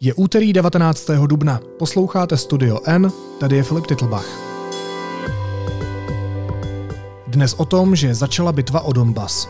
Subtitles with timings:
[0.00, 1.10] Je úterý 19.
[1.26, 1.60] dubna.
[1.78, 4.26] Posloucháte Studio N, tady je Filip Titlbach.
[7.26, 9.48] Dnes o tom, že začala bitva o Donbas.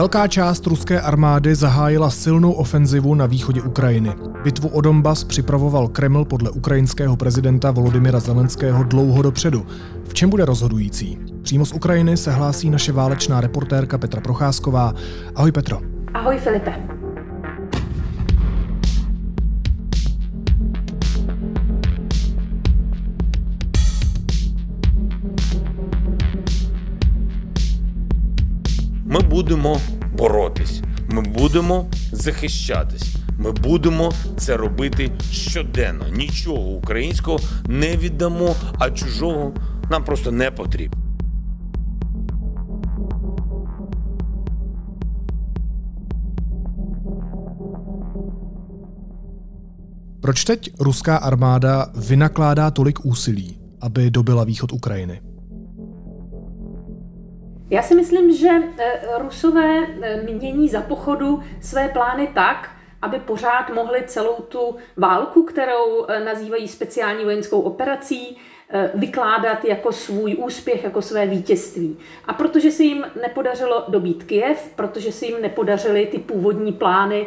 [0.00, 4.12] Velká část ruské armády zahájila silnou ofenzivu na východě Ukrajiny.
[4.44, 9.66] Bitvu o Donbas připravoval Kreml podle ukrajinského prezidenta Volodymyra Zelenského dlouho dopředu.
[10.08, 11.18] V čem bude rozhodující?
[11.42, 14.92] Přímo z Ukrajiny se hlásí naše válečná reportérka Petra Procházková.
[15.34, 15.80] Ahoj Petro.
[16.14, 16.99] Ahoj Filipe.
[29.10, 29.80] Ми будемо
[30.18, 33.14] боротись, ми будемо захищатись.
[33.38, 36.08] Ми будемо це робити щоденно.
[36.08, 39.54] Нічого українського не віддамо, а чужого
[39.90, 41.00] нам просто не потрібно.
[50.22, 55.29] Proč teď ruská armáda vynakládá tolik úsilí, aby dobila východ Ukrajiny?
[57.70, 62.70] Já si myslím, že eh, Rusové eh, mění za pochodu své plány tak,
[63.02, 68.36] aby pořád mohli celou tu válku, kterou eh, nazývají speciální vojenskou operací,
[68.94, 71.98] vykládat jako svůj úspěch, jako své vítězství.
[72.26, 77.26] A protože se jim nepodařilo dobít Kiev, protože se jim nepodařily ty původní plány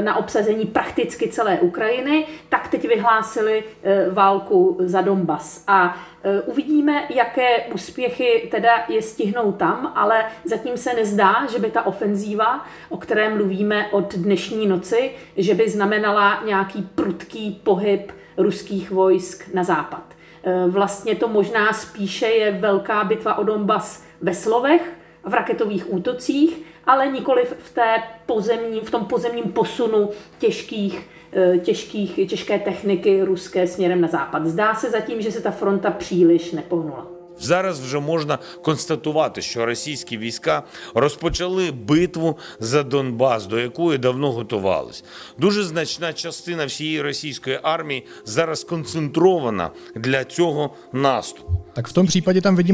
[0.00, 3.64] na obsazení prakticky celé Ukrajiny, tak teď vyhlásili
[4.12, 5.64] válku za Donbas.
[5.66, 11.70] A Eh, uvidíme, jaké úspěchy teda je stihnou tam, ale zatím se nezdá, že by
[11.70, 18.90] ta ofenzíva, o které mluvíme od dnešní noci, že by znamenala nějaký prudký pohyb ruských
[18.90, 20.02] vojsk na západ.
[20.44, 24.92] Eh, vlastně to možná spíše je velká bitva o Donbas ve slovech,
[25.24, 32.28] v raketových útocích, ale nikoli v, té pozemní, v tom pozemním posunu těžkých Eh, těžkých,
[32.28, 34.46] těžké techniky ruské směrem na západ.
[34.46, 37.11] Zdá se zatím, že se ta fronta příliš nepohnula.
[37.40, 40.62] Зараз вже можна констатувати, що російські війська
[40.94, 45.04] розпочали битву за Донбас, до якої давно готувались.
[45.38, 51.52] Дуже значна частина всієї російської армії зараз концентрована для цього наступу.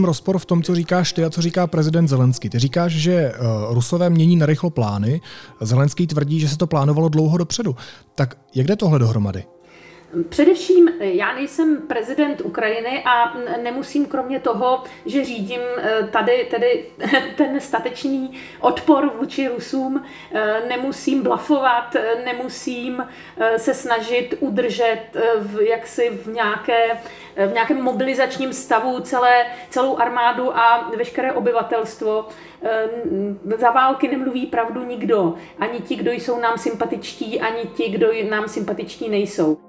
[0.08, 2.48] Rozpor v tom, co říkáš ty a co říká prezident Zelenský.
[2.48, 5.20] Ty říkáš, že uh, Rusové mění narychlo plány,
[5.60, 7.76] Zelenský tvrdí, že se to plánovalo dlouho dopředu.
[8.14, 9.57] Tak jak jde tohle dohromady?
[10.28, 16.84] Především já nejsem prezident Ukrajiny a nemusím kromě toho, že řídím eh, tady tedy
[17.36, 23.06] ten statečný odpor vůči Rusům, eh, nemusím blafovat, eh, nemusím
[23.56, 25.02] se snažit udržet
[25.38, 27.00] v, jaksi v, nějaké,
[27.46, 32.28] v nějakém mobilizačním stavu celé, celou armádu a veškeré obyvatelstvo.
[33.58, 35.34] Za války nemluví pravdu nikdo.
[35.58, 39.67] Ani ti, kdo jsou nám sympatičtí, ani ti, kdo nám sympatiční nejsou.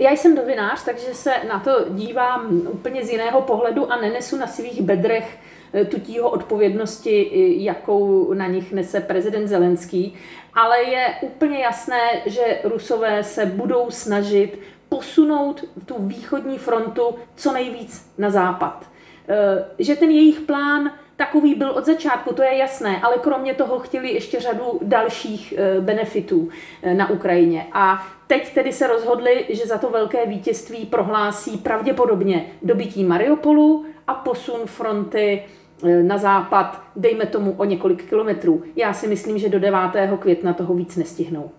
[0.00, 4.46] Já jsem novinář, takže se na to dívám úplně z jiného pohledu a nenesu na
[4.46, 5.38] svých bedrech
[5.72, 7.30] eh, tutího odpovědnosti,
[7.64, 10.14] jakou na nich nese prezident Zelenský,
[10.54, 18.12] ale je úplně jasné, že Rusové se budou snažit posunout tu východní frontu co nejvíc
[18.18, 18.90] na západ.
[19.28, 23.78] Eh, že ten jejich plán takový byl od začátku, to je jasné, ale kromě toho
[23.78, 26.48] chtěli ještě řadu dalších eh, benefitů
[26.94, 27.66] na Ukrajině.
[27.72, 34.14] A Teď tedy se rozhodli, že za to velké vítězství prohlásí pravděpodobně dobytí Mariupolu a
[34.14, 35.42] posun fronty
[35.84, 38.62] e, na západ, dejme tomu o několik kilometrů.
[38.76, 39.80] Já si myslím, že do 9.
[40.18, 41.50] května toho víc nestihnou.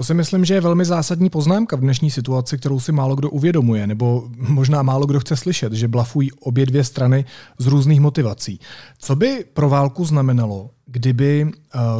[0.00, 3.30] To si myslím, že je velmi zásadní poznámka v dnešní situaci, kterou si málo kdo
[3.30, 7.24] uvědomuje, nebo možná málo kdo chce slyšet, že blafují obě dvě strany
[7.58, 8.60] z různých motivací.
[8.98, 11.50] Co by pro válku znamenalo, kdyby uh,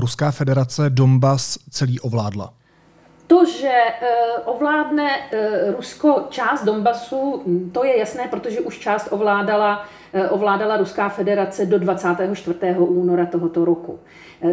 [0.01, 2.53] Ruská federace Donbas celý ovládla?
[3.27, 9.09] To, že eh, ovládne eh, Rusko část Donbasu, hm, to je jasné, protože už část
[9.11, 12.59] ovládala, eh, ovládala Ruská federace do 24.
[12.79, 13.99] února tohoto roku.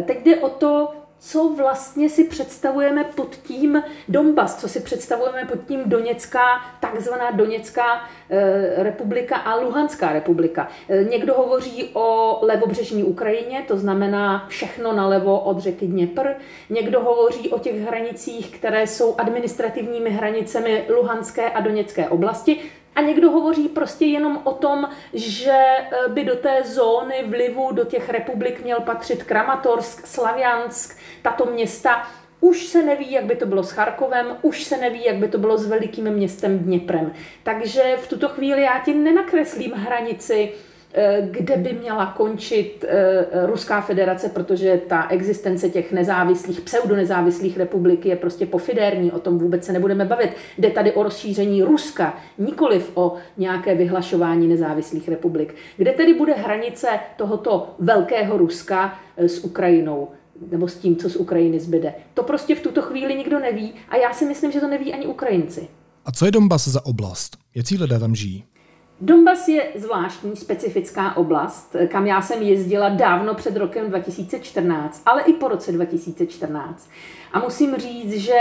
[0.06, 5.58] Teď jde o to, co vlastně si představujeme pod tím Donbas, co si představujeme pod
[5.68, 6.44] tím Doněcká,
[6.80, 10.68] takzvaná Doněcká eh, republika a Luhanská republika.
[10.88, 16.28] Eh, někdo hovoří o levobřežní Ukrajině, to znamená všechno nalevo od řeky Dněpr.
[16.70, 22.60] Někdo hovoří o těch hranicích, které jsou administrativními hranicemi Luhanské a Doněcké oblasti.
[22.98, 27.84] A někdo hovoří prostě jenom o tom, že eh, by do té zóny vlivu do
[27.84, 32.08] těch republik měl patřit Kramatorsk, Slaviansk, tato města.
[32.40, 35.38] Už se neví, jak by to bylo s Charkovem, už se neví, jak by to
[35.38, 37.12] bylo s velikým městem Dněprem.
[37.42, 40.52] Takže v tuto chvíli já ti nenakreslím hranici
[41.30, 48.16] kde by měla končit eh, Ruská federace, protože ta existence těch nezávislých, pseudonezávislých republik je
[48.16, 50.30] prostě pofidérní, o tom vůbec se nebudeme bavit.
[50.58, 55.54] Jde tady o rozšíření Ruska, nikoliv o nějaké vyhlašování nezávislých republik.
[55.76, 60.08] Kde tedy bude hranice tohoto velkého Ruska eh, s Ukrajinou?
[60.50, 61.94] nebo s tím, co z Ukrajiny zbyde.
[62.14, 65.06] To prostě v tuto chvíli nikdo neví a já si myslím, že to neví ani
[65.06, 65.68] Ukrajinci.
[66.04, 67.36] A co je Donbass za oblast?
[67.54, 68.44] Jaký lidé tam žijí?
[69.00, 75.32] Donbas je zvláštní, specifická oblast, kam já jsem jezdila dávno před rokem 2014, ale i
[75.32, 76.90] po roce 2014.
[77.32, 78.40] A musím říct, že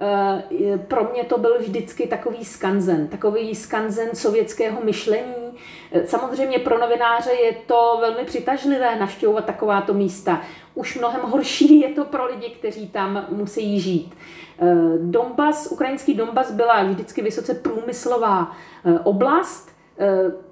[0.00, 5.58] eh, pro mě to byl vždycky takový skanzen, takový skanzen sovětského myšlení.
[6.04, 10.42] Samozřejmě pro novináře je to velmi přitažlivé navštěvovat takováto místa.
[10.74, 14.14] Už mnohem horší je to pro lidi, kteří tam musí žít.
[14.58, 18.56] Eh, Donbas, ukrajinský Donbas byla vždycky vysoce průmyslová
[19.04, 19.75] oblast, Eh,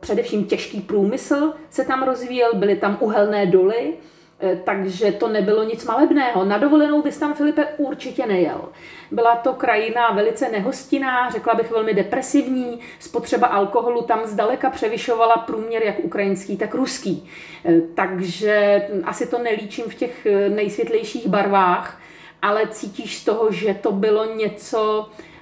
[0.01, 3.95] především těžký průmysl se tam rozvíjel, byly tam uhelné doly,
[4.41, 6.45] eh, takže to nebylo nic malebného.
[6.45, 8.69] Na dovolenou bys tam, Filipe, určitě nejel.
[9.11, 15.83] Byla to krajina velice nehostinná, řekla bych velmi depresivní, spotřeba alkoholu tam zdaleka převyšovala průměr
[15.83, 17.29] jak ukrajinský, tak ruský.
[17.65, 22.01] Eh, takže asi to nelíčím v těch nejsvětlejších barvách,
[22.43, 25.34] ale cítíš z toho, že to bylo něco, Eh,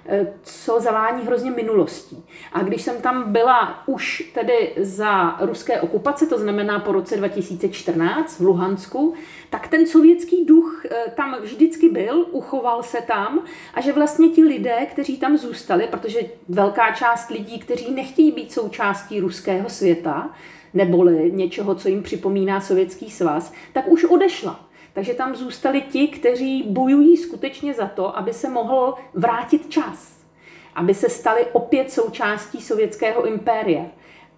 [0.43, 2.25] co zavání hrozně minulostí.
[2.53, 8.41] A když jsem tam byla už tedy za ruské okupace, to znamená po roce 2014
[8.41, 9.15] v Luhansku,
[9.51, 13.45] tak ten sovětský duch eh, tam vždycky byl, uchoval se tam
[13.75, 18.53] a že vlastně ti lidé, kteří tam zůstali, protože velká část lidí, kteří nechtějí být
[18.53, 20.31] součástí ruského světa,
[20.75, 24.72] neboli něčeho, co jim připomíná Sovětský svaz, tak už odešla.
[24.93, 30.27] Takže tam zůstali ti, kteří bojují skutečně za to, aby se mohl vrátit čas,
[30.75, 33.85] aby se stali opět součástí sovětského impéria.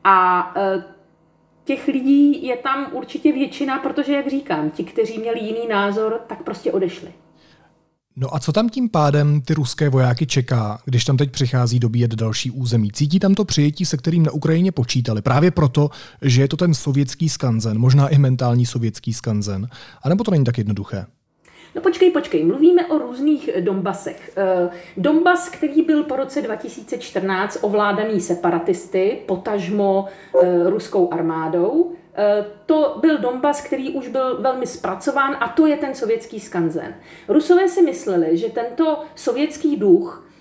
[0.04, 0.84] A e,
[1.64, 6.42] těch lidí je tam určitě většina, protože, jak říkám, ti, kteří měli jiný názor, tak
[6.42, 7.12] prostě odešli.
[8.16, 12.14] No a co tam tím pádem ty ruské vojáky čeká, když tam teď přichází dobíjet
[12.14, 12.92] další území?
[12.92, 15.22] Cítí tam to přijetí, se kterým na Ukrajině počítali?
[15.22, 15.90] Právě proto,
[16.22, 19.68] že je to ten sovětský skanzen, možná i mentální sovětský skanzen.
[20.02, 21.06] A nebo to není tak jednoduché?
[21.74, 24.32] No počkej, počkej, mluvíme o různých Donbasech.
[24.36, 30.06] Eh, Donbas, který byl po roce 2014 ovládaný separatisty, potažmo
[30.42, 31.92] eh, ruskou armádou,
[32.66, 36.94] to byl Donbas, který už byl velmi zpracován a to je ten sovětský skanzen.
[37.28, 40.33] Rusové si mysleli, že tento sovětský duch Eh,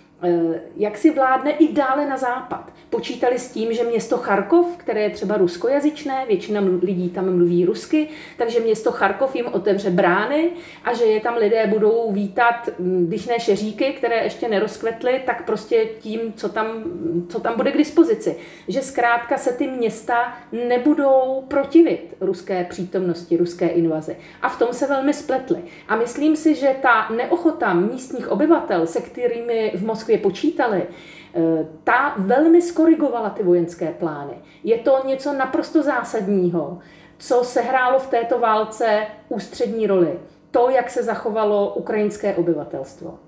[0.76, 2.74] jak si vládne i dále na západ.
[2.90, 8.08] Počítali s tím, že město Charkov, které je třeba ruskojazyčné, většina lidí tam mluví rusky,
[8.38, 10.50] takže město Charkov jim otevře brány
[10.84, 15.46] a že je tam lidé budou vítat, hm, když ne šeříky, které ještě nerozkvetly, tak
[15.46, 16.84] prostě tím, co tam,
[17.30, 18.36] co tam bude k dispozici.
[18.68, 24.18] Že zkrátka se ty města nebudou protivit ruské přítomnosti, ruské invazi.
[24.42, 25.58] A v tom se velmi spletly.
[25.88, 31.66] A myslím si, že ta neochota místních obyvatel, se kterými v Moskvě Moskvě počítali, eh,
[31.84, 34.34] ta velmi skorigovala ty vojenské plány.
[34.64, 36.80] Je to něco naprosto zásadního,
[37.18, 40.20] co sehrálo v této válce ústřední roli.
[40.52, 43.20] To, jak se zachovalo ukrajinské obyvatelstvo.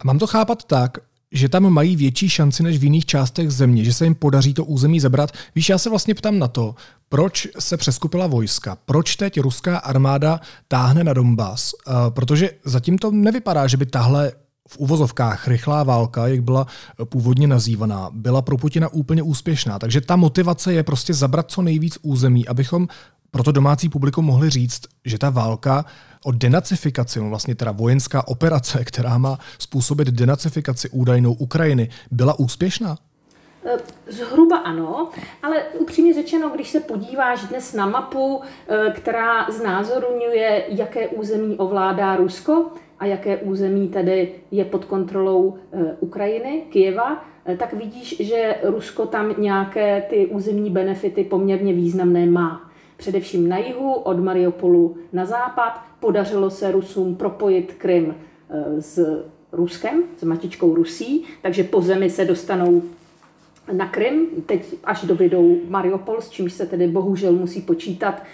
[0.00, 0.98] A mám to chápat tak,
[1.32, 4.64] že tam mají větší šanci než v jiných částech země, že se jim podaří to
[4.64, 5.30] území zabrat.
[5.54, 6.74] Víš, já se vlastně ptám na to,
[7.08, 13.10] proč se přeskupila vojska, proč teď ruská armáda táhne na Donbass, uh, protože zatím to
[13.10, 14.32] nevypadá, že by tahle
[14.72, 16.66] v uvozovkách rychlá válka, jak byla
[17.04, 19.78] původně nazývaná, byla pro Putina úplně úspěšná.
[19.78, 22.88] Takže ta motivace je prostě zabrat co nejvíc území, abychom
[23.30, 25.84] pro to domácí publikum mohli říct, že ta válka
[26.24, 32.96] o denacifikaci, no vlastně teda vojenská operace, která má způsobit denacifikaci údajnou Ukrajiny, byla úspěšná?
[33.64, 35.10] Eh, zhruba ano,
[35.42, 42.16] ale upřímně řečeno, když se podíváš dnes na mapu, eh, která znázorňuje, jaké území ovládá
[42.16, 42.70] Rusko,
[43.02, 49.06] a jaké území tedy je pod kontrolou eh, Ukrajiny, Kijeva, eh, tak vidíš, že Rusko
[49.06, 52.70] tam nějaké ty územní benefity poměrně významné má.
[52.96, 55.80] především na jihu, od Mariupolu na západ.
[56.00, 58.14] Podařilo se Rusům propojit Krym
[58.78, 62.82] s Ruskem, s matičkou Rusí, takže po zemi se dostanou
[63.72, 68.26] na Krym, teď až dobyjdou Mariupol, s čímž se tedy bohužel musí počítat, eh,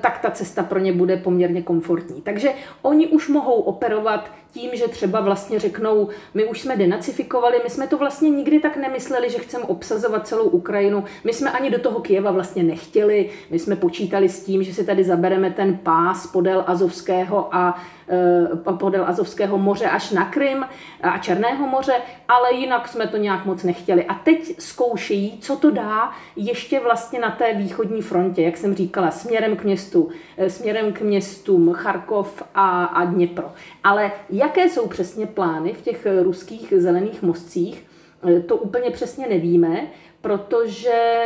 [0.00, 2.22] tak ta cesta pro ně bude poměrně komfortní.
[2.22, 2.50] Takže
[2.82, 7.86] oni už mohou operovat tím, že třeba vlastně řeknou, my už jsme denacifikovali, my jsme
[7.86, 12.00] to vlastně nikdy tak nemysleli, že chceme obsazovat celou Ukrajinu, my jsme ani do toho
[12.00, 16.64] Kieva vlastně nechtěli, my jsme počítali s tím, že si tady zabereme ten pás podél
[16.66, 17.80] Azovského a
[18.12, 20.66] Eh, podél Azovského moře až na Krym
[21.02, 21.92] a Černého moře,
[22.28, 24.04] ale jinak jsme to nějak moc nechtěli.
[24.04, 29.10] A teď zkoušejí, co to dá ještě vlastně na té východní frontě, jak jsem říkala,
[29.10, 33.52] směrem k městu, eh, směrem k městům Charkov a, a Dněpro.
[33.84, 37.86] Ale jaké jsou přesně plány v těch ruských zelených mostcích,
[38.28, 39.86] eh, to úplně přesně nevíme,
[40.20, 41.24] protože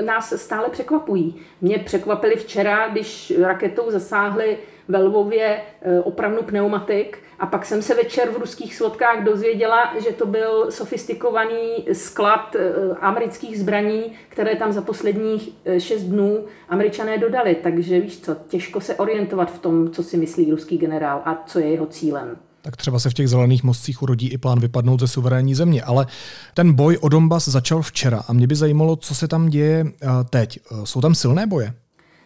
[0.00, 1.42] nás stále překvapují.
[1.60, 4.58] Mě překvapili včera, když raketou zasáhly
[4.88, 10.12] ve Lvově eh, opravnu pneumatik a pak jsem se večer v ruských svodkách dozvěděla, že
[10.12, 17.18] to byl sofistikovaný sklad eh, amerických zbraní, které tam za posledních eh, šest dnů američané
[17.18, 17.54] dodali.
[17.54, 21.58] Takže víš co, těžko se orientovat v tom, co si myslí ruský generál a co
[21.58, 25.08] je jeho cílem tak třeba se v těch zelených mostcích urodí i plán vypadnout ze
[25.08, 25.82] suverénní země.
[25.82, 26.06] Ale
[26.54, 29.84] ten boj o Donbass začal včera a mě by zajímalo, co se tam děje
[30.30, 30.60] teď.
[30.84, 31.74] Jsou tam silné boje?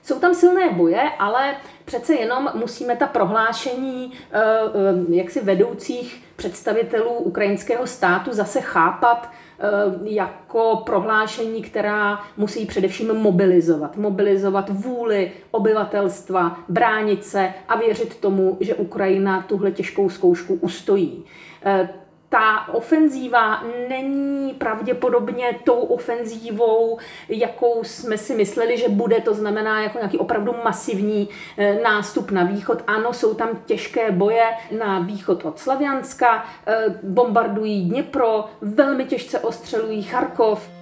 [0.04, 7.10] Jsou tam silné boje, ale přece jenom musíme ta prohlášení eh, eh, jaksi vedoucích představitelů
[7.10, 9.43] ukrajinského státu zase chápat eh,
[10.04, 13.96] jako prohlášení, která musí především mobilizovat.
[13.96, 21.24] Mobilizovat vůli obyvatelstva, bránit se a věřit tomu, že Ukrajina tuhle těžkou zkoušku ustojí
[22.34, 26.98] ta ofenzíva není pravděpodobně tou ofenzívou,
[27.28, 32.44] jakou jsme si mysleli, že bude, to znamená jako nějaký opravdu masivní eh, nástup na
[32.44, 32.82] východ.
[32.86, 34.44] Ano, jsou tam těžké boje
[34.78, 40.73] na východ od Slavianska, eh, bombardují Dněpro, velmi těžce ostřelují Charkov.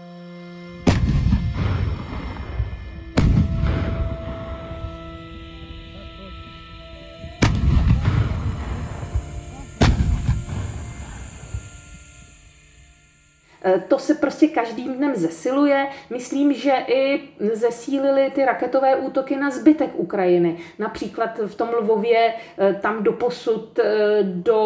[13.88, 15.87] To se prostě každým dnem zesiluje.
[16.11, 17.21] Myslím, že i
[17.52, 20.57] zesílily ty raketové útoky na zbytek Ukrajiny.
[20.78, 23.85] Například v tom Lvově eh, tam doposud eh,
[24.23, 24.62] do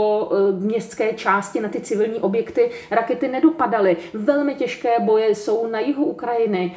[0.58, 3.96] městské části na ty civilní objekty rakety nedopadaly.
[4.14, 6.74] Velmi těžké boje jsou na jihu Ukrajiny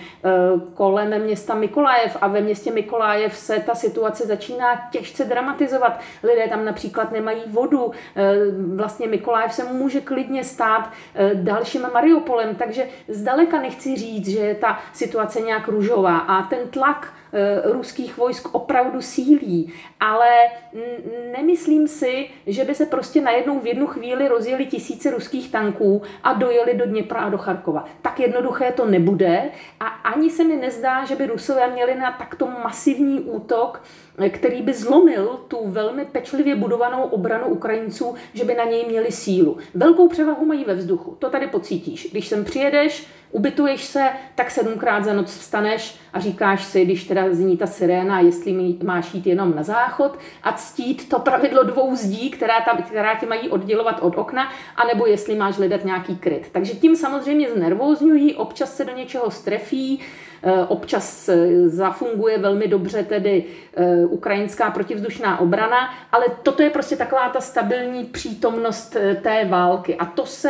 [0.73, 5.99] kolem města Mikolajev a ve městě Mikolajev se ta situace začíná těžce dramatizovat.
[6.23, 7.91] Lidé tam například nemají vodu.
[8.75, 10.89] Vlastně Mikolajev se může klidně stát
[11.33, 16.59] dalším Mariupolem Mariupolem, takže zdaleka nechci říct, že je ta situace nějak růžová a ten
[16.69, 20.29] tlak e, ruských vojsk opravdu sílí, ale
[21.31, 26.33] nemyslím si, že by se prostě najednou v jednu chvíli rozjeli tisíce ruských tanků a
[26.33, 27.85] dojeli do Dněpra a do Charkova.
[28.01, 29.43] Tak jednoduché to nebude
[29.79, 33.81] a ani se mi nezdá, že by Rusové měli na takto masivní útok
[34.29, 39.57] který by zlomil tu velmi pečlivě budovanou obranu Ukrajinců, že by na něj měli sílu.
[39.73, 42.07] Velkou převahu mají ve vzduchu, to tady pocítíš.
[42.11, 47.23] Když sem přijedeš, ubytuješ se, tak sedmkrát za noc vstaneš a říkáš si, když teda
[47.31, 52.29] zní ta siréna, jestli máš jít jenom na záchod a ctít to pravidlo dvou zdí,
[52.29, 56.49] která, tam, která tě mají oddělovat od okna, anebo jestli máš hledat nějaký kryt.
[56.51, 59.99] Takže tím samozřejmě znervózňují, občas se do něčeho strefí,
[60.67, 67.29] občas eh, zafunguje velmi dobře tedy eh, ukrajinská protivzdušná obrana, ale toto je prostě taková
[67.29, 69.95] ta stabilní přítomnost té války.
[69.95, 70.49] A to se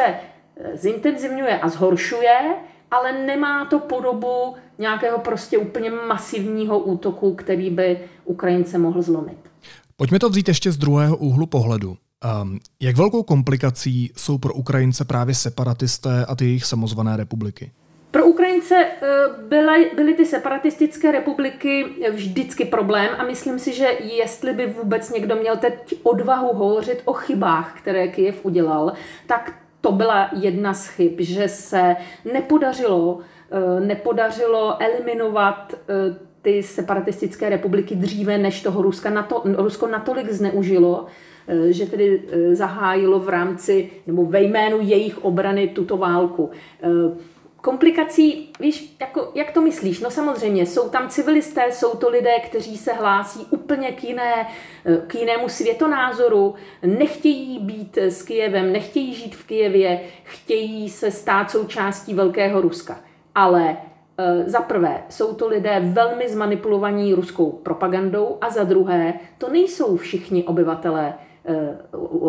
[0.74, 2.56] zintenzivňuje a zhoršuje,
[2.92, 9.38] ale nemá to podobu nějakého prostě úplně masivního útoku, který by Ukrajince mohl zlomit.
[9.96, 11.98] Pojďme to vzít ještě z druhého úhlu pohledu.
[12.42, 17.72] Um, jak velkou komplikací jsou pro Ukrajince právě separatisté a ty jejich samozvané republiky?
[18.12, 19.08] Pro Ukrajince eh,
[19.48, 25.36] byly, byly ty separatistické republiky vždycky problém a myslím si, že jestli by vůbec někdo
[25.36, 28.94] měl teď odvahu hovořit o chybách, které Kyjev udělal,
[29.28, 31.96] tak to byla jedna z chyb, že se
[32.34, 33.20] nepodařilo,
[33.52, 41.06] eh, nepodařilo eliminovat eh, ty separatistické republiky dříve, než toho Ruska nato, Rusko natolik zneužilo,
[41.70, 42.22] že tedy
[42.54, 46.50] zahájilo v rámci nebo ve jménu jejich obrany tuto válku
[47.62, 50.00] komplikací, víš, jako, jak to myslíš?
[50.00, 54.48] No samozřejmě, jsou tam civilisté, jsou to lidé, kteří se hlásí úplně k, jiné,
[55.08, 62.14] k jinému světonázoru, nechtějí být s Kijevem, nechtějí žít v Kijevě, chtějí se stát součástí
[62.14, 63.00] Velkého Ruska.
[63.36, 63.78] Ale
[64.46, 70.44] za prvé, jsou to lidé velmi zmanipulovaní ruskou propagandou a za druhé, to nejsou všichni
[70.44, 71.29] obyvatelé Eh,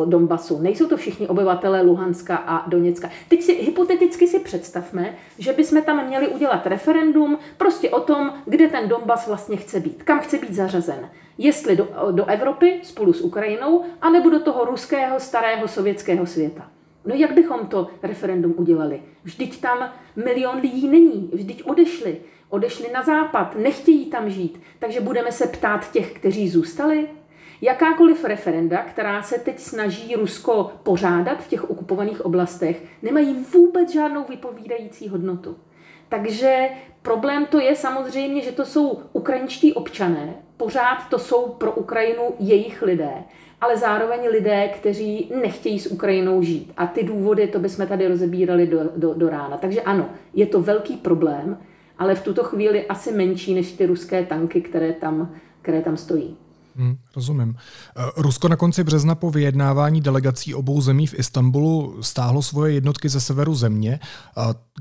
[0.04, 0.58] Donbasu.
[0.58, 3.10] Nejsou to všichni obyvatelé Luhanska a Doněcka.
[3.28, 8.68] Teď si hypoteticky si představme, že bychom tam měli udělat referendum prostě o tom, kde
[8.68, 11.10] ten Donbas vlastně chce být, kam chce být zařazen.
[11.38, 16.70] Jestli do, do Evropy spolu s Ukrajinou, anebo do toho ruského starého sovětského světa.
[17.04, 19.02] No jak bychom to referendum udělali?
[19.24, 22.16] Vždyť tam milion lidí není, vždyť odešli.
[22.48, 27.08] Odešli na západ, nechtějí tam žít, takže budeme se ptát těch, kteří zůstali,
[27.62, 34.24] Jakákoliv referenda, která se teď snaží Rusko pořádat v těch okupovaných oblastech, nemají vůbec žádnou
[34.28, 35.56] vypovídající hodnotu.
[36.08, 36.68] Takže
[37.02, 42.82] problém to je samozřejmě, že to jsou ukrajinští občané, pořád to jsou pro Ukrajinu jejich
[42.82, 43.12] lidé,
[43.60, 46.72] ale zároveň lidé, kteří nechtějí s Ukrajinou žít.
[46.76, 49.56] A ty důvody, to bychom tady rozebírali do, do, do rána.
[49.56, 51.58] Takže ano, je to velký problém,
[51.98, 56.36] ale v tuto chvíli asi menší než ty ruské tanky, které tam, které tam stojí.
[56.76, 57.56] Hmm, rozumím.
[57.96, 63.08] Eh, Rusko na konci března po vyjednávání delegací obou zemí v Istanbulu stáhlo svoje jednotky
[63.08, 64.00] ze severu země.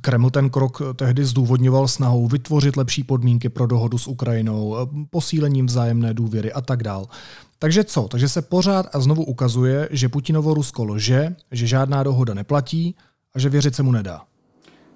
[0.02, 5.66] Kreml ten krok tehdy zdůvodňoval snahou vytvořit lepší podmínky pro dohodu s Ukrajinou, eh, posílením
[5.66, 7.08] vzájemné důvěry a tak dál.
[7.60, 8.08] Takže co?
[8.08, 12.96] Takže se pořád a znovu ukazuje, že Putinovo Rusko lže, že žádná dohoda neplatí
[13.36, 14.22] a že věřit se mu nedá.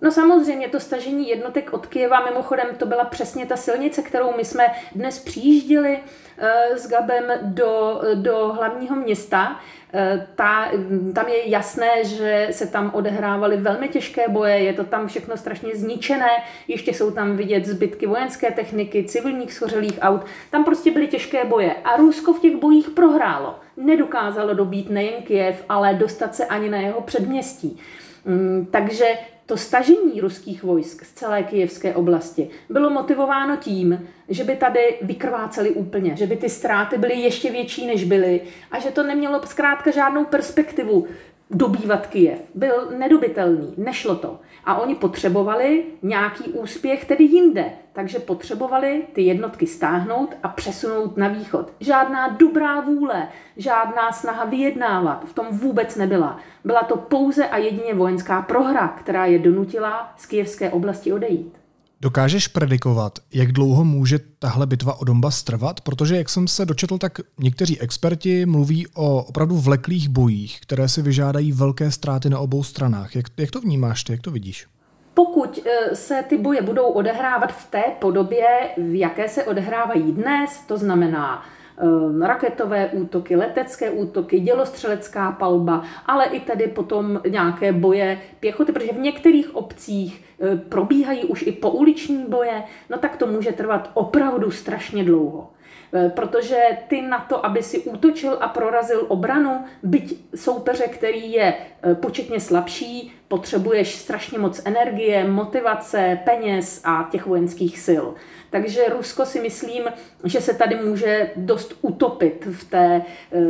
[0.03, 4.45] No samozřejmě to stažení jednotek od Kyjeva, mimochodem to byla přesně ta silnice, kterou my
[4.45, 5.99] jsme dnes přijížděli
[6.37, 9.59] eh, s Gabem do, do hlavního města.
[9.93, 10.71] Eh, ta,
[11.15, 15.75] tam je jasné, že se tam odehrávaly velmi těžké boje, je to tam všechno strašně
[15.75, 16.29] zničené,
[16.67, 21.73] ještě jsou tam vidět zbytky vojenské techniky, civilních schořelých aut, tam prostě byly těžké boje
[21.83, 23.55] a Rusko v těch bojích prohrálo.
[23.77, 27.79] Nedokázalo dobít nejen Kiev, ale dostat se ani na jeho předměstí.
[28.25, 29.05] Mm, takže
[29.45, 35.69] to stažení ruských vojsk z celé kijevské oblasti bylo motivováno tím, že by tady vykrváceli
[35.69, 39.91] úplně, že by ty ztráty byly ještě větší, než byly a že to nemělo zkrátka
[39.91, 41.07] žádnou perspektivu
[41.53, 42.39] dobývat Kijev.
[42.55, 44.39] Byl nedobitelný, nešlo to.
[44.65, 51.27] A oni potřebovali nějaký úspěch tedy jinde, takže potřebovali ty jednotky stáhnout a přesunout na
[51.27, 51.73] východ.
[51.79, 56.39] Žádná dobrá vůle, žádná snaha vyjednávat v tom vůbec nebyla.
[56.65, 61.62] Byla to pouze a jedině vojenská prohra, která je donutila z kijevské oblasti odejít.
[62.03, 65.81] Dokážeš predikovat, jak dlouho může tahle bitva o Donbass trvat?
[65.81, 71.01] Protože, jak jsem se dočetl, tak někteří experti mluví o opravdu vleklých bojích, které si
[71.01, 73.15] vyžádají velké ztráty na obou stranách.
[73.15, 74.67] Jak, jak to vnímáš ty, jak to vidíš?
[75.13, 80.59] Pokud eh, se ty boje budou odehrávat v té podobě, v jaké se odehrávají dnes,
[80.67, 81.45] to znamená
[81.77, 88.93] eh, raketové útoky, letecké útoky, dělostřelecká palba, ale i tedy potom nějaké boje pěchoty, protože
[88.93, 90.23] v některých obcích
[90.69, 95.49] probíhají už i pouliční boje, no tak to může trvat opravdu strašně dlouho.
[95.95, 96.57] Eh, protože
[96.87, 102.39] ty na to, aby si útočil a prorazil obranu, byť soupeře, který je eh, početně
[102.39, 108.05] slabší, potřebuješ strašně moc energie, motivace, peněz a těch vojenských sil.
[108.49, 109.83] Takže Rusko si myslím,
[110.23, 113.01] že se tady může dost utopit v té,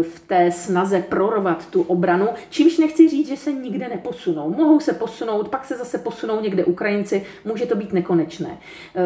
[0.01, 4.49] v té snaze prorvat tu obranu, čímž nechci říct, že se nikde neposunou.
[4.49, 8.57] Mohou se posunout, pak se zase posunou někde Ukrajinci, může to být nekonečné.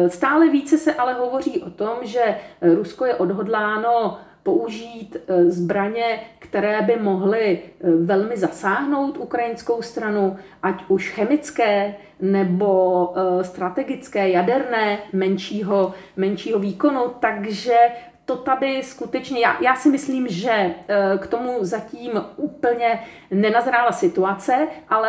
[0.08, 4.18] Stále více se ale hovoří o tom, že Rusko je odhodláno
[4.48, 13.12] použít eh, zbraně, které by mohly eh, velmi zasáhnout ukrajinskou stranu, ať už chemické nebo
[13.16, 17.00] eh, strategické, jaderné, menšího, menšího výkonu.
[17.20, 17.76] Takže
[18.24, 20.74] to tady skutečně, já, já si myslím, že
[21.18, 25.08] k tomu zatím úplně nenazrála situace, ale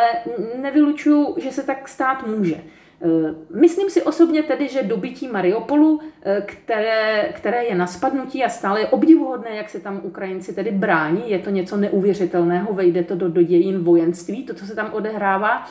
[0.56, 2.56] nevylučuju, že se tak stát může.
[3.02, 8.48] Eh, myslím si osobně tedy, že dobytí Mariupolu, eh, které, které je na spadnutí a
[8.48, 13.14] stále je obdivuhodné, jak se tam Ukrajinci tedy brání, je to něco neuvěřitelného, vejde to
[13.14, 15.66] do, do dějin vojenství, to, co se tam odehrává.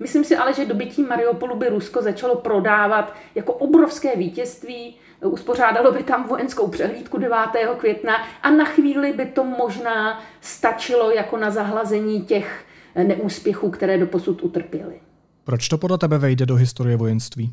[0.00, 6.02] Myslím si ale, že dobytí Mariupolu by Rusko začalo prodávat jako obrovské vítězství, uspořádalo by
[6.02, 7.38] tam vojenskou přehlídku 9.
[7.78, 14.42] května a na chvíli by to možná stačilo jako na zahlazení těch neúspěchů, které doposud
[14.42, 15.07] utrpěly.
[15.48, 17.52] Proč to podle tebe vejde do historie vojenství?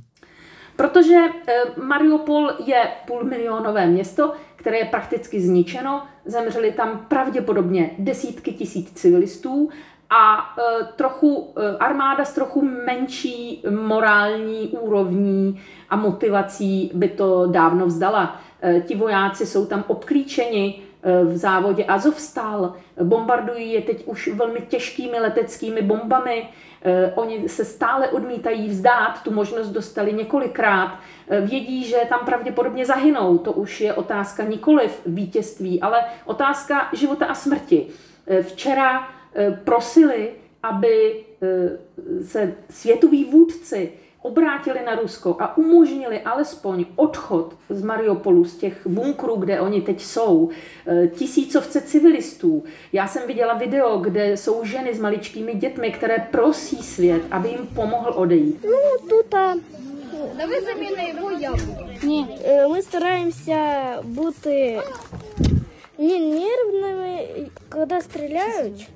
[0.75, 6.03] Protože eh, Mariupol je půlmilionové město, které je prakticky zničeno.
[6.25, 9.69] Zemřeli tam pravděpodobně desítky tisíc civilistů
[10.09, 17.85] a eh, trochu eh, armáda s trochu menší morální úrovní a motivací by to dávno
[17.85, 18.41] vzdala.
[18.87, 20.81] Ti vojáci jsou tam obklíčeni
[21.23, 26.49] v závodě Azovstal, bombardují je teď už velmi těžkými leteckými bombami,
[27.15, 30.99] Oni se stále odmítají vzdát, tu možnost dostali několikrát.
[31.41, 33.37] Vědí, že tam pravděpodobně zahynou.
[33.37, 37.87] To už je otázka nikoliv vítězství, ale otázka života a smrti.
[38.41, 39.07] Včera
[39.63, 40.31] prosili,
[40.63, 41.23] aby
[42.21, 43.91] se světoví vůdci
[44.24, 50.02] obrátili na Rusko a umožnili alespoň odchod z Mariupolu, z těch bunkrů, kde oni teď
[50.02, 50.50] jsou,
[50.86, 52.64] eh, tisícovce civilistů.
[52.92, 57.66] Já jsem viděla video, kde jsou ženy s maličkými dětmi, které prosí svět, aby jim
[57.74, 58.64] pomohl odejít.
[58.64, 59.54] No, тут а,
[60.36, 61.54] Давай заміни я
[62.02, 62.26] Ні,
[62.70, 63.58] ми стараємося
[64.02, 64.80] бути
[65.98, 67.28] не нервними,
[67.68, 68.88] коли стріляють.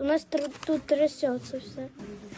[0.00, 0.24] u nás
[0.66, 1.88] tu trasece se...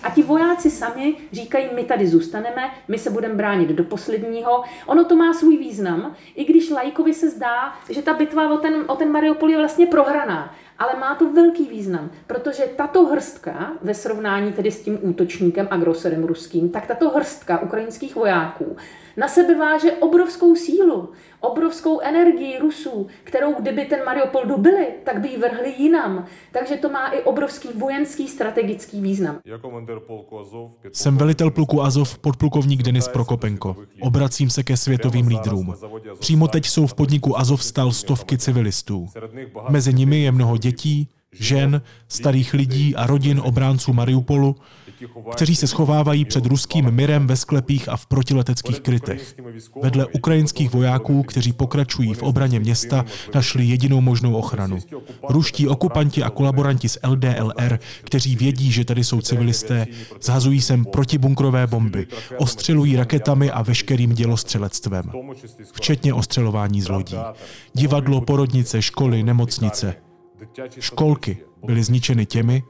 [0.03, 4.65] A ti vojáci sami říkají, my tady zůstaneme, my se budeme bránit do posledního.
[4.87, 8.85] Ono to má svůj význam, i když lajkovi se zdá, že ta bitva o ten,
[8.87, 10.55] o ten Mariupol je vlastně prohraná.
[10.79, 16.25] Ale má to velký význam, protože tato hrstka, ve srovnání tedy s tím útočníkem, agresorem
[16.25, 18.77] ruským, tak tato hrstka ukrajinských vojáků
[19.21, 21.09] na sebe váže obrovskou sílu,
[21.41, 26.27] obrovskou energii Rusů, kterou kdyby ten Mariupol dobili, tak by ji vrhli jinam.
[26.53, 29.39] Takže to má i obrovský vojenský strategický význam.
[30.93, 33.77] Jsem velitel pluku Azov, podplukovník Denis Prokopenko.
[34.01, 35.75] Obracím se ke světovým lídrům.
[36.19, 39.09] Přímo teď jsou v podniku Azov stal stovky civilistů.
[39.69, 44.57] Mezi nimi je mnoho dětí, žen, starých lidí a rodin obránců Mariupolu,
[45.33, 49.35] kteří se schovávají před ruským mirem ve sklepích a v protileteckých krytech.
[49.83, 54.79] Vedle ukrajinských vojáků, kteří pokračují v obraně města, našli jedinou možnou ochranu.
[55.29, 59.87] Ruští okupanti a kolaboranti z LDLR, kteří vědí, že tady jsou civilisté,
[60.23, 62.07] zhazují sem protibunkrové bomby,
[62.39, 65.05] ostřelují raketami a veškerým dělostřelectvem,
[65.73, 67.17] včetně ostřelování z lodí.
[67.75, 70.10] Divadlo, porodnice, školy, nemocnice.
[70.79, 72.63] Školky byly zničeny těmi,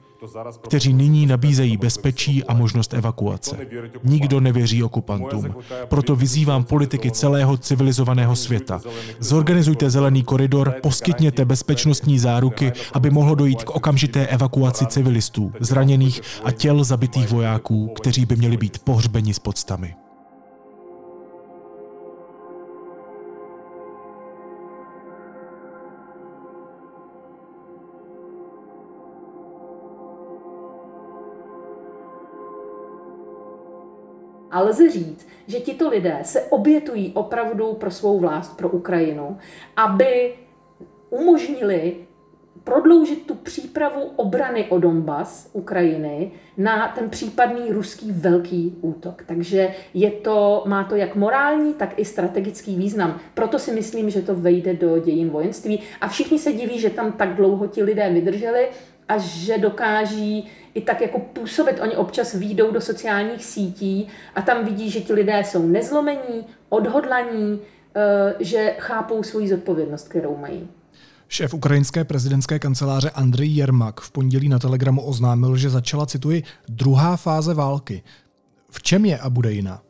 [0.62, 3.56] kteří nyní nabízejí bezpečí a možnost evakuace.
[4.04, 5.54] Nikdo nevěří okupantům.
[5.88, 8.80] Proto vyzývám politiky celého civilizovaného světa.
[9.18, 16.52] Zorganizujte zelený koridor, poskytněte bezpečnostní záruky, aby mohlo dojít k okamžité evakuaci civilistů, zraněných a
[16.52, 19.94] těl zabitých vojáků, kteří by měli být pohřbeni s podstami.
[34.62, 39.38] Lze říct, že tito lidé se obětují opravdu pro svou vlast, pro Ukrajinu,
[39.76, 40.34] aby
[41.10, 41.96] umožnili
[42.64, 49.24] prodloužit tu přípravu obrany o Donbas Ukrajiny na ten případný ruský velký útok.
[49.26, 53.20] Takže je to, má to jak morální, tak i strategický význam.
[53.34, 55.80] Proto si myslím, že to vejde do dějin vojenství.
[56.00, 58.68] A všichni se diví, že tam tak dlouho ti lidé vydrželi
[59.08, 61.80] a že dokáží i tak jako působit.
[61.80, 67.60] Oni občas výjdou do sociálních sítí a tam vidí, že ti lidé jsou nezlomení, odhodlaní,
[67.96, 70.68] eh, že chápou svoji zodpovědnost, kterou mají.
[71.28, 77.16] Šéf ukrajinské prezidentské kanceláře Andrej Jermak v pondělí na Telegramu oznámil, že začala, cituji, druhá
[77.16, 78.02] fáze války.
[78.70, 79.82] V čem je a bude jiná?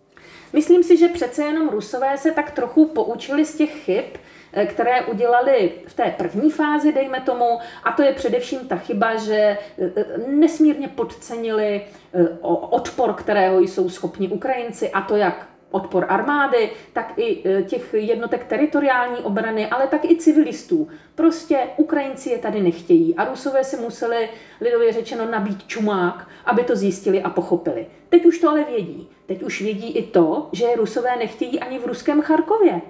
[0.52, 4.04] Myslím si, že přece jenom Rusové se tak trochu poučili z těch chyb,
[4.66, 9.34] které udělali v té první fázi, dejme tomu, a to je především ta chyba, že
[9.34, 9.58] eh,
[9.96, 11.82] eh, nesmírně podcenili
[12.70, 19.16] odpor, kterého jsou schopni Ukrajinci, a to jak odpor armády, tak i těch jednotek teritoriální
[19.16, 20.88] obrany, ale tak i civilistů.
[21.14, 24.28] Prostě Ukrajinci je tady nechtějí a Rusové si museli,
[24.60, 27.86] lidově řečeno, nabít čumák, aby to zjistili a pochopili.
[28.08, 29.08] Teď už to ale vědí.
[29.26, 32.80] Teď už vědí i to, že Rusové nechtějí ani v ruském Charkově.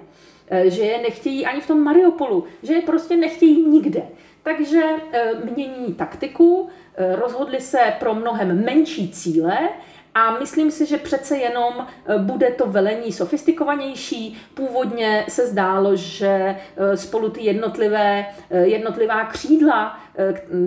[0.47, 4.03] Eh, že je nechtějí ani v tom Mariupolu, že je prostě nechtějí nikde.
[4.43, 9.69] Takže eh, mění taktiku, eh, rozhodli se pro mnohem menší cíle
[10.15, 14.41] a myslím si, že přece jenom eh, bude to velení sofistikovanější.
[14.53, 19.97] Původně se zdálo, že eh, spolu ty jednotlivé, eh, jednotlivá křídla,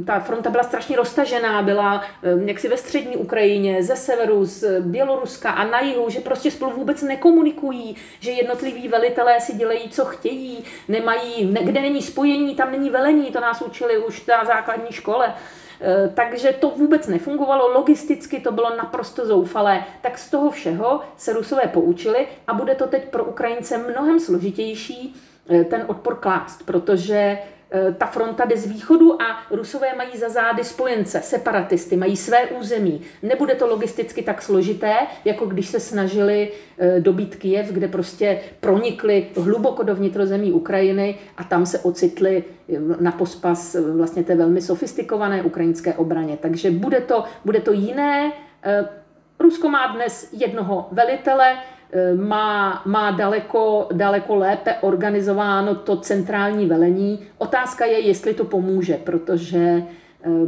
[0.07, 2.05] ta fronta byla strašně roztažená, byla
[2.45, 7.03] jaksi ve střední Ukrajině, ze severu, z Běloruska a na jihu, že prostě spolu vůbec
[7.03, 13.31] nekomunikují, že jednotliví velitelé si dělají, co chtějí, nemají, kde není spojení, tam není velení,
[13.31, 15.35] to nás učili už na základní škole.
[15.81, 19.85] Eh, takže to vůbec nefungovalo, logisticky to bylo naprosto zoufalé.
[20.01, 25.15] Tak z toho všeho se Rusové poučili a bude to teď pro Ukrajince mnohem složitější
[25.51, 27.39] eh, ten odpor klást, protože
[27.99, 33.01] ta fronta jde z východu a Rusové mají za zády spojence, separatisty, mají své území.
[33.23, 39.27] Nebude to logisticky tak složité, jako když se snažili eh, dobít Kijev, kde prostě pronikli
[39.37, 45.43] hluboko do vnitrozemí Ukrajiny a tam se ocitli eh, na pospas vlastně té velmi sofistikované
[45.43, 46.39] ukrajinské obraně.
[46.41, 48.33] Takže bude to, bude to jiné,
[49.39, 51.57] Rusko má dnes jednoho velitele,
[52.17, 57.19] má, má daleko, daleko lépe organizováno to centrální velení.
[57.39, 59.83] Otázka je, jestli to pomůže, protože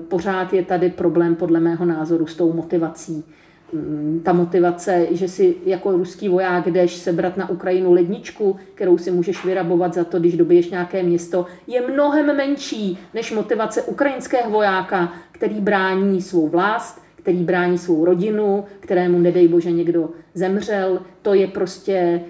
[0.08, 3.24] pořád je tady problém podle mého názoru s tou motivací.
[3.72, 9.10] Mm, ta motivace, že si jako ruský voják jdeš sebrat na Ukrajinu ledničku, kterou si
[9.10, 15.12] můžeš vyrabovat za to, když dobiješ nějaké město, je mnohem menší než motivace ukrajinského vojáka,
[15.32, 20.98] který brání svou vlast, který brání svou rodinu, kterému, nedej bože, někdo zemřel.
[21.22, 22.20] To je prostě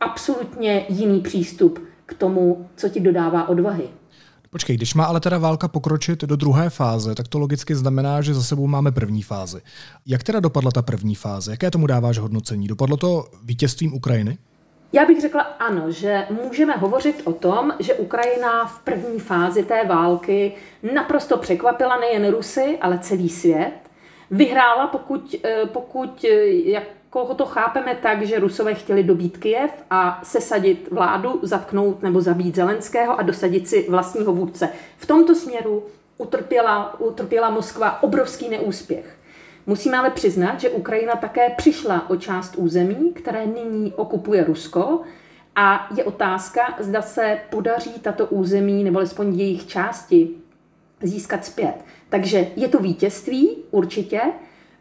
[0.00, 3.84] absolutně jiný přístup k tomu, co ti dodává odvahy.
[4.50, 8.34] Počkej, když má ale teda válka pokročit do druhé fáze, tak to logicky znamená, že
[8.34, 9.60] za sebou máme první fázi.
[10.06, 11.50] Jak teda dopadla ta první fáze?
[11.50, 12.68] Jaké tomu dáváš hodnocení?
[12.68, 14.38] Dopadlo to vítězstvím Ukrajiny?
[14.92, 19.84] Já bych řekla ano, že můžeme hovořit o tom, že Ukrajina v první fázi té
[19.86, 20.52] války
[20.94, 23.83] naprosto překvapila nejen Rusy, ale celý svět.
[24.34, 29.70] Vyhrála, pokud, eh, pokud eh, jak koho to chápeme tak, že Rusové chtěli dobít Kyjev
[29.90, 34.68] a sesadit vládu, zatknout nebo zabít Zelenského a dosadit si vlastního vůdce.
[34.96, 35.84] V tomto směru
[36.18, 39.16] utrpěla, utrpěla Moskva obrovský neúspěch.
[39.66, 45.00] Musíme ale přiznat, že Ukrajina také přišla o část území, které nyní okupuje Rusko
[45.56, 50.30] a je otázka, zda se podaří tato území, nebo alespoň jejich části,
[51.02, 51.74] získat zpět.
[52.14, 54.20] Takže je to vítězství, určitě,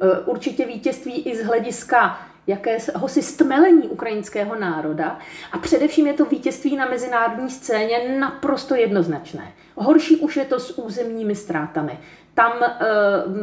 [0.03, 5.19] Eh, určitě vítězství i z hlediska jakéhosi stmelení ukrajinského národa
[5.51, 9.53] a především je to vítězství na mezinárodní scéně naprosto jednoznačné.
[9.75, 11.99] Horší už je to s územními ztrátami.
[12.33, 12.67] Tam uh,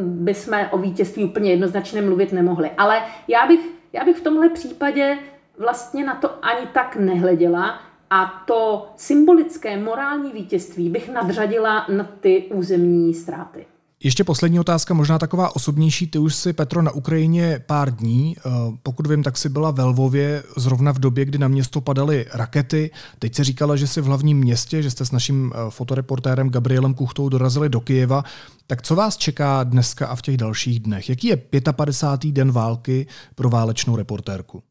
[0.03, 2.71] bychom o vítězství úplně jednoznačně mluvit nemohli.
[2.77, 3.59] Ale já bych,
[3.93, 5.17] já bych v tomhle případě
[5.57, 12.49] vlastně na to ani tak nehleděla a to symbolické morální vítězství bych nadřadila na ty
[12.53, 13.65] územní ztráty.
[14.03, 16.07] Ještě poslední otázka, možná taková osobnější.
[16.07, 18.35] Ty už si, Petro, na Ukrajině pár dní.
[18.37, 18.49] Eh,
[18.83, 22.91] pokud vím, tak si byla ve Lvově zrovna v době, kdy na město padaly rakety.
[23.19, 26.93] Teď se říkala, že jsi v hlavním městě, že jste s naším eh, fotoreportérem Gabrielem
[26.93, 28.23] Kuchtou dorazili do Kyjeva.
[28.67, 31.09] Tak co vás čeká dneska a v těch dalších dnech?
[31.09, 31.37] Jaký je
[31.71, 32.31] 55.
[32.31, 34.63] den války pro válečnou reportérku?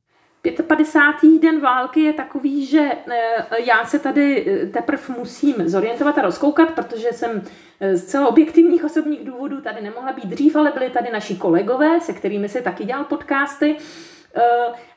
[0.66, 1.42] 55.
[1.42, 7.12] den války je takový, že eh, já se tady teprve musím zorientovat a rozkoukat, protože
[7.12, 7.42] jsem
[7.92, 12.12] z celé objektivních osobních důvodů tady nemohla být dřív, ale byli tady naši kolegové, se
[12.12, 13.76] kterými si taky dělal podcasty.
[14.34, 14.40] Eh,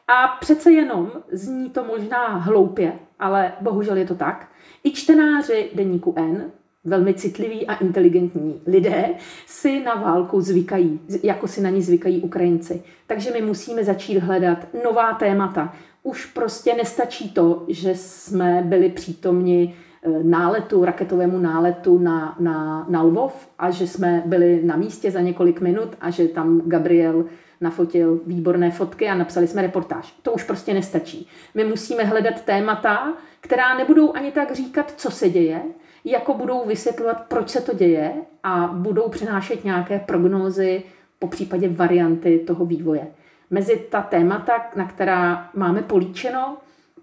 [0.08, 4.48] a přece jenom zní to možná hloupě, ale bohužel je to tak.
[4.84, 6.52] I čtenáři deníku N,
[6.86, 9.06] velmi citliví a inteligentní lidé,
[9.46, 12.84] si na válku zvykají, jako si na ní zvykají Ukrajinci.
[13.08, 15.74] Takže my musíme začít hledat nová témata.
[16.04, 19.74] Už prostě nestačí to, že jsme byli přítomni
[20.06, 25.22] Eh, náletu, raketovému náletu na, na, na Lvov a že jsme byli na místě za
[25.22, 27.26] několik minut a že tam Gabriel
[27.62, 30.16] nafotil výborné fotky a napsali jsme reportáž.
[30.22, 31.28] To už prostě nestačí.
[31.54, 35.62] My musíme hledat témata, která nebudou ani tak říkat, co se děje,
[36.06, 38.14] jako budou vysvětlovat, proč se to děje
[38.44, 40.84] a budou přinášet nějaké prognózy,
[41.20, 43.08] po případě varianty toho vývoje.
[43.50, 46.58] Mezi ta témata, na která máme políčeno,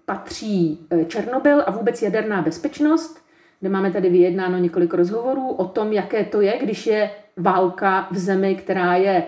[0.05, 3.25] patří e, Černobyl a vůbec jaderná bezpečnost,
[3.59, 8.17] kde máme tady vyjednáno několik rozhovorů o tom, jaké to je, když je válka v
[8.17, 9.23] zemi, která je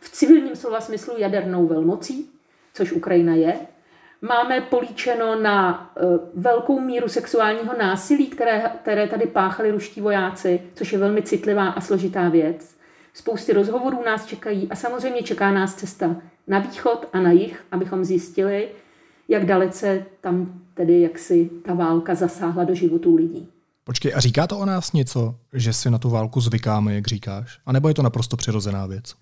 [0.00, 2.30] v civilním slova smyslu jadernou velmocí,
[2.74, 3.54] což Ukrajina je.
[4.22, 6.00] Máme políčeno na e,
[6.34, 11.80] velkou míru sexuálního násilí, které, které tady páchali ruští vojáci, což je velmi citlivá a
[11.80, 12.76] složitá věc.
[13.14, 18.04] Spousty rozhovorů nás čekají a samozřejmě čeká nás cesta na východ a na jih, abychom
[18.04, 18.68] zjistili,
[19.28, 23.48] jak dalece tam tedy jaksi ta válka zasáhla do životů lidí.
[23.84, 27.58] Počkej, a říká to o nás něco, že si na tu válku zvykáme, jak říkáš?
[27.66, 29.14] A nebo je to naprosto přirozená věc?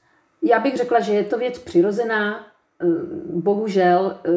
[0.43, 2.47] Já bych řekla, že je to věc přirozená.
[2.83, 2.87] Eh,
[3.33, 4.31] bohužel eh,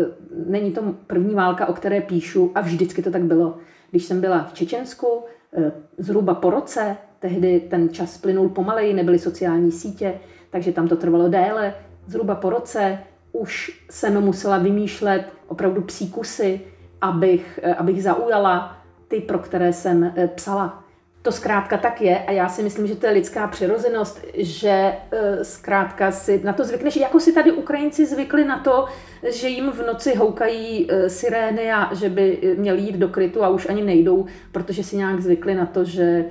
[0.48, 3.58] není to první válka, o které píšu a vždycky to tak bylo.
[3.92, 5.24] Když jsem byla v Čečensku,
[5.58, 10.96] eh, zhruba po roce, tehdy ten čas plynul pomaleji, nebyly sociální sítě, takže tam to
[10.96, 11.74] trvalo déle.
[12.08, 13.00] Zhruba po roce
[13.32, 16.62] už jsem musela vymýšlet opravdu psí kusy,
[17.02, 18.78] abych, abych zaujala
[19.08, 20.85] ty, pro které jsem psala.
[21.26, 25.44] To zkrátka tak je a já si myslím, že to je lidská přirozenost, že eh,
[25.44, 28.86] zkrátka si na to zvykneš, jako si tady Ukrajinci zvykli na to,
[29.30, 33.70] že jim v noci houkají sirény a že by měli jít do krytu a už
[33.70, 36.26] ani nejdou, protože si nějak zvykli na to, že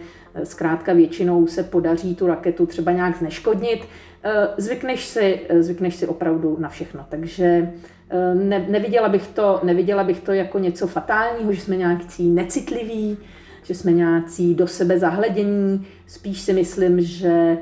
[0.44, 3.88] zkrátka většinou se podaří tu raketu třeba nějak zneškodnit.
[4.56, 7.06] Zvykneš si, zvykneš si opravdu na všechno.
[7.08, 7.72] Takže
[8.34, 13.18] ne, neviděla, bych to, neviděla bych to jako něco fatálního, že jsme nějaký necitliví,
[13.64, 15.86] že jsme nějací do sebe zahledění.
[16.06, 17.58] Spíš si myslím, že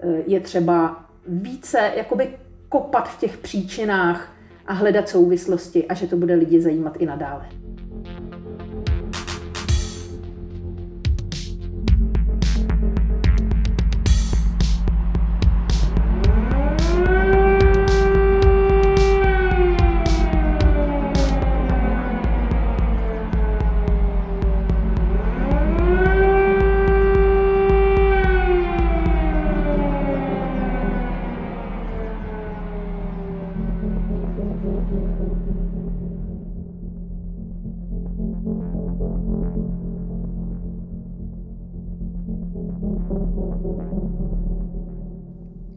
[0.00, 2.28] eh, je třeba více jakoby
[2.68, 4.32] kopat v těch příčinách
[4.66, 7.48] a hledat souvislosti a že to bude lidi zajímat i nadále.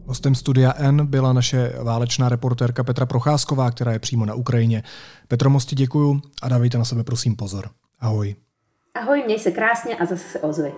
[0.06, 4.82] Hostem Studia N byla naše válečná reportérka Petra Procházková, která je přímo na Ukrajině.
[5.28, 7.68] Petro, moc ti děkuju a dávejte na sebe prosím pozor.
[8.00, 8.34] Ahoj.
[8.94, 10.72] Ahoj, měj se krásně a zase se ozvi.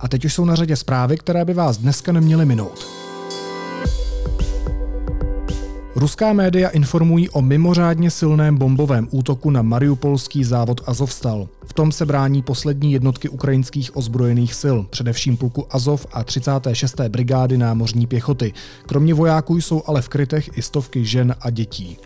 [0.00, 3.01] A teď už jsou na řadě zprávy, které by vás dneska neměly minout.
[5.96, 11.48] Ruská média informují o mimořádně silném bombovém útoku na mariupolský závod Azovstal.
[11.64, 17.00] V tom se brání poslední jednotky ukrajinských ozbrojených sil, především pluku Azov a 36.
[17.00, 18.52] brigády námořní pěchoty.
[18.86, 21.98] Kromě vojáků jsou ale v krytech i stovky žen a dětí.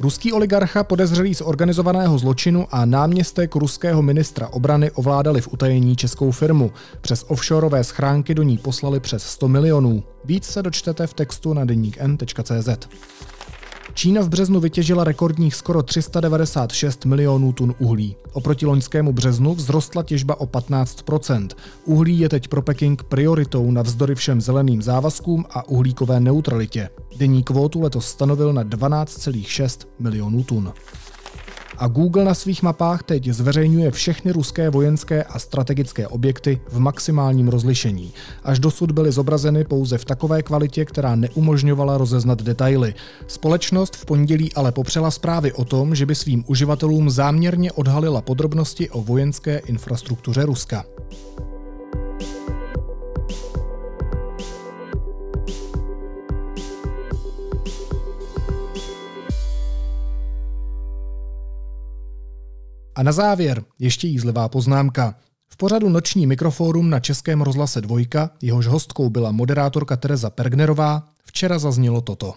[0.00, 6.30] Ruský oligarcha podezřelý z organizovaného zločinu a náměstek ruského ministra obrany ovládali v utajení českou
[6.30, 6.72] firmu.
[7.00, 10.02] Přes offshoreové schránky do ní poslali přes 100 milionů.
[10.24, 12.68] Víc se dočtete v textu na deníkn.cz.
[13.94, 18.16] Čína v březnu vytěžila rekordních skoro 396 milionů tun uhlí.
[18.32, 21.48] Oproti loňskému březnu vzrostla těžba o 15%
[21.84, 26.88] Uhlí je teď pro Peking prioritou navzdory všem zeleným závazkům a uhlíkové neutralitě.
[27.16, 30.72] Denní kvótu letos stanovil na 12,6 milionů tun
[31.78, 37.48] a Google na svých mapách teď zveřejňuje všechny ruské vojenské a strategické objekty v maximálním
[37.48, 38.12] rozlišení.
[38.44, 42.94] Až dosud byly zobrazeny pouze v takové kvalitě, která neumožňovala rozeznat detaily.
[43.26, 48.90] Společnost v pondělí ale popřela zprávy o tom, že by svým uživatelům záměrně odhalila podrobnosti
[48.90, 50.84] o vojenské infrastruktuře Ruska.
[63.02, 65.14] Na závěr ještě jízlivá poznámka.
[65.48, 71.58] V pořadu Noční mikrofórum na Českém rozhlase Dvojka, jehož hostkou byla moderátorka Tereza Pergnerová, včera
[71.58, 72.34] zaznělo toto.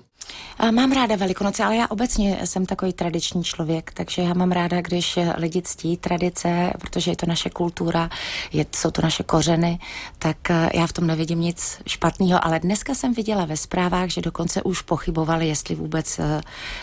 [0.71, 5.19] Mám ráda Velikonoce, ale já obecně jsem takový tradiční člověk, takže já mám ráda, když
[5.37, 8.09] lidi ctí tradice, protože je to naše kultura,
[8.53, 9.79] je, jsou to naše kořeny,
[10.19, 14.21] tak eh, já v tom nevidím nic špatného, ale dneska jsem viděla ve zprávách, že
[14.21, 16.41] dokonce už pochybovali, jestli vůbec eh,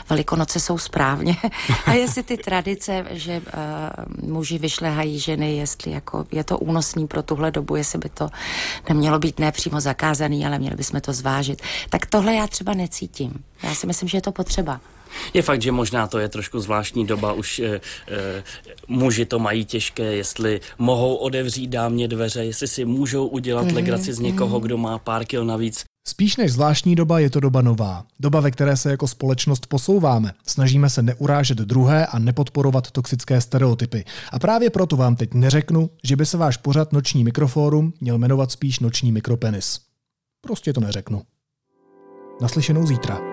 [0.09, 1.37] Velikonoce jsou správně
[1.87, 3.42] a jestli ty tradice, že
[4.22, 8.28] muži vyšlehají ženy, jestli jako je to únosný pro tuhle dobu, jestli by to
[8.88, 11.62] nemělo být nepřímo zakázaný, ale měli bychom to zvážit.
[11.90, 13.32] Tak tohle já třeba necítím.
[13.62, 14.81] Já si myslím, že je to potřeba.
[15.35, 17.81] Je fakt, že možná to je trošku zvláštní doba, už e, e,
[18.88, 23.75] muži to mají těžké, jestli mohou odevřít dámě dveře, jestli si můžou udělat mm-hmm.
[23.75, 24.62] legraci z někoho, mm-hmm.
[24.62, 25.85] kdo má pár kil navíc.
[26.09, 28.05] Spíš než zvláštní doba je to doba nová.
[28.21, 30.33] Doba, ve které se jako společnost posouváme.
[30.47, 34.05] Snažíme se neurážet druhé a nepodporovat toxické stereotypy.
[34.33, 38.53] A právě proto vám teď neřeknu, že by se váš pořad Noční mikrofórum měl jmenovat
[38.53, 39.81] spíš Noční mikropenis.
[40.40, 41.23] Prostě to neřeknu.
[42.42, 43.32] Naslyšenou zítra.